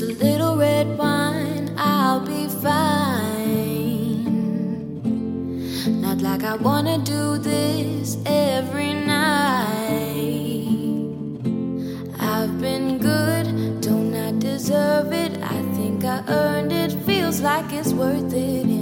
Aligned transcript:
for 0.00 0.56
red 0.58 0.98
wine, 0.98 1.74
I'll 1.78 2.20
be 2.20 2.48
fine. 2.48 4.26
Not 6.02 6.18
like 6.18 6.44
I 6.44 6.56
wanna 6.56 6.98
do 6.98 7.38
this 7.38 8.18
every 8.26 8.92
night. 8.92 9.86
I've 12.20 12.60
been 12.60 12.98
good, 12.98 13.80
don't 13.80 14.14
I 14.14 14.32
deserve 14.38 15.12
it? 15.12 15.32
I 15.42 15.62
think 15.76 16.04
I 16.04 16.22
earned 16.28 16.72
it, 16.72 16.92
feels 17.06 17.40
like 17.40 17.72
it's 17.72 17.94
worth 17.94 18.34
it 18.34 18.75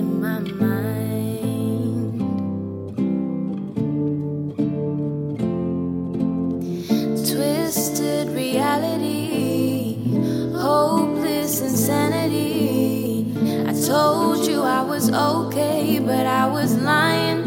was 14.95 15.11
okay, 15.11 15.99
but 15.99 16.25
I 16.25 16.47
was 16.47 16.77
lying. 16.77 17.43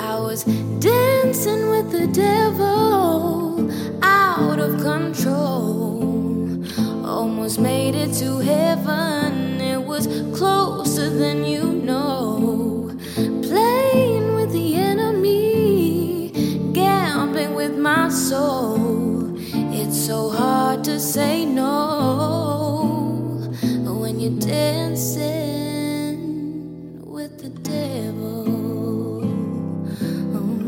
I 0.00 0.18
was 0.18 0.44
dancing 0.80 1.68
with 1.68 1.92
the 1.92 2.06
devil, 2.06 3.70
out 4.02 4.58
of 4.58 4.80
control. 4.80 6.64
Almost 7.04 7.60
made 7.60 7.94
it 7.94 8.14
to 8.20 8.38
heaven, 8.38 9.60
it 9.60 9.84
was 9.84 10.06
closer 10.34 11.10
than 11.10 11.44
you 11.44 11.64
know. 11.64 12.96
Playing 13.50 14.34
with 14.34 14.52
the 14.52 14.76
enemy, 14.76 16.30
gambling 16.72 17.52
with 17.54 17.76
my 17.76 18.08
soul. 18.08 19.36
It's 19.78 19.98
so 20.06 20.30
hard 20.30 20.82
to 20.84 20.98
say 20.98 21.44
no 21.44 22.31
you're 24.22 24.38
dancing 24.38 26.14
with 27.04 27.38
the 27.42 27.48
devil. 27.48 28.44
Mm-hmm. 29.90 30.62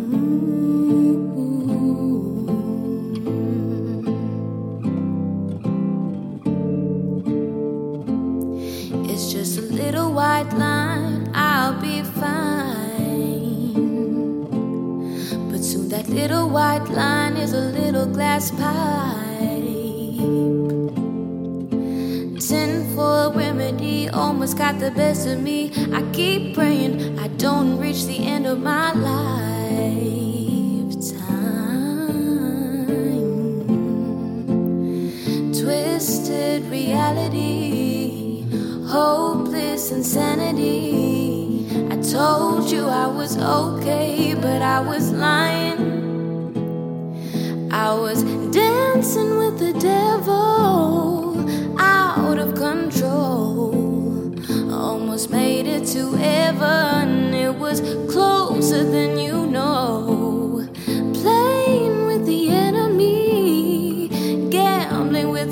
It's 9.08 9.32
just 9.32 9.58
a 9.58 9.62
little 9.62 10.12
white 10.12 10.52
line, 10.54 11.30
I'll 11.32 11.80
be 11.80 12.02
fine. 12.02 13.70
But 15.48 15.62
soon 15.62 15.88
that 15.90 16.08
little 16.08 16.48
white 16.48 16.88
line 16.90 17.36
is 17.36 17.52
a 17.52 17.60
little 17.60 18.06
glass 18.06 18.50
pipe. 18.50 19.53
Almost 24.14 24.56
got 24.56 24.78
the 24.78 24.90
best 24.92 25.26
of 25.26 25.40
me. 25.40 25.72
I 25.92 26.02
keep 26.12 26.54
praying 26.54 27.18
I 27.18 27.28
don't 27.28 27.78
reach 27.78 28.04
the 28.06 28.18
end 28.18 28.46
of 28.46 28.60
my 28.60 28.92
lifetime. 28.92 29.24
Twisted 35.52 36.64
reality, 36.66 38.44
hopeless 38.88 39.90
insanity. 39.90 41.66
I 41.90 41.96
told 41.96 42.70
you 42.70 42.86
I 42.86 43.06
was 43.06 43.36
okay, 43.36 44.34
but 44.34 44.62
I 44.62 44.80
was 44.80 45.10
lying. 45.10 45.92
I 47.72 47.92
was 47.94 48.22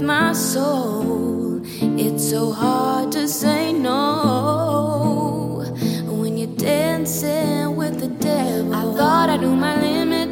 my 0.03 0.33
soul. 0.33 1.61
It's 1.81 2.29
so 2.31 2.51
hard 2.51 3.13
to 3.13 3.29
say 3.29 3.73
no 3.73 5.65
when 6.07 6.37
you're 6.37 6.57
dancing 6.57 7.77
with 7.77 8.01
the 8.01 8.09
devil. 8.09 8.75
I 8.75 8.83
thought 8.97 9.31
I 9.31 9.37
knew 9.37 9.55
my 9.55 9.81
limit, 9.81 10.29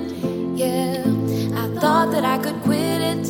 yeah. 0.59 1.05
I 1.55 1.69
thought 1.81 2.11
that 2.13 2.25
I 2.25 2.39
could 2.39 2.61
quit 2.63 3.01
it, 3.01 3.27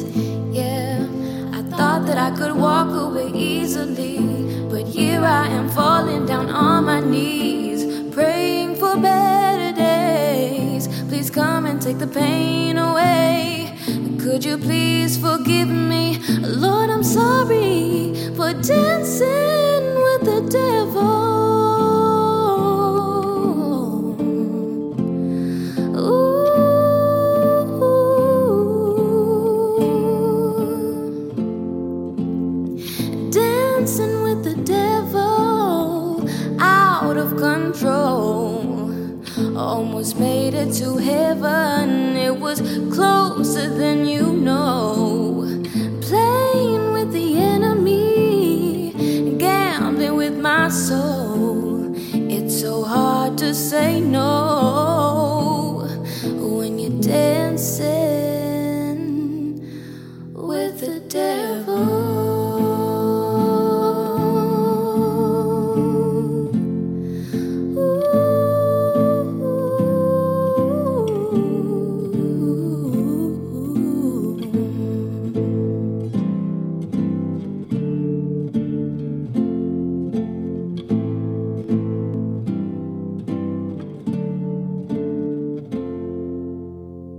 yeah. 0.51 1.07
I 1.53 1.63
thought 1.77 2.07
that 2.07 2.17
I 2.19 2.31
could 2.37 2.57
walk 2.57 2.89
away 2.89 3.31
easily. 3.35 4.19
But 4.71 4.87
here 4.87 5.23
I 5.23 5.47
am 5.49 5.69
falling 5.69 6.27
down 6.27 6.49
on 6.49 6.85
my 6.85 7.01
knees, 7.01 7.85
praying 8.15 8.77
for 8.77 8.97
better 8.97 9.73
days. 9.77 10.89
Please 11.09 11.31
come 11.31 11.67
and 11.67 11.81
take 11.83 11.99
the 11.99 12.07
pain 12.07 12.79
away. 12.79 13.00
Could 14.41 14.49
you 14.49 14.57
please 14.57 15.19
forgive 15.19 15.69
me? 15.69 16.17
Lord, 16.41 16.89
I'm 16.89 17.03
sorry 17.05 18.15
for 18.35 18.55
dancing 18.55 19.85
with 20.07 20.23
the 20.25 20.41
devil. 20.49 21.11
Ooh. 25.99 26.41
Dancing 33.31 34.23
with 34.23 34.43
the 34.43 34.55
devil, 34.65 36.27
out 36.59 37.19
of 37.19 37.37
control. 37.37 38.89
Almost 39.55 40.19
made 40.19 40.55
it 40.55 40.73
to 40.75 40.97
heaven, 40.97 42.17
it 42.17 42.35
was 42.39 42.61
closer 42.95 43.69
than 43.69 44.07
you 44.07 44.30
no, 44.41 45.45
Playing 46.01 46.93
with 46.93 47.13
the 47.13 47.37
enemy, 47.37 48.95
gambling 49.39 50.17
with 50.17 50.39
my 50.39 50.69
soul. 50.71 51.95
It's 52.15 52.61
so 52.61 52.83
hard 52.83 53.37
to 53.39 53.55
say 53.55 54.01
no 54.01 55.87
when 56.25 56.79
you're 56.79 57.01
dancing. 57.03 58.00